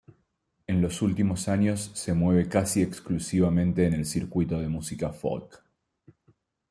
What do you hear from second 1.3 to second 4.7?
años se mueve casi exclusivamente en el circuito de